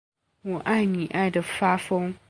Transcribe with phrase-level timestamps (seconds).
[0.41, 2.11] 我爱你爱的发疯